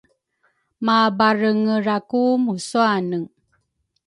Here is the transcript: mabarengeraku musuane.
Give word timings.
mabarengeraku 0.85 2.21
musuane. 2.43 3.19